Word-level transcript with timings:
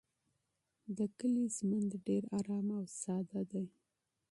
د 0.97 0.99
کلي 1.19 1.45
ژوند 1.57 1.91
ډېر 2.07 2.23
ارام 2.37 2.67
او 2.77 2.83
ساده 2.99 3.41
دی. 3.51 3.65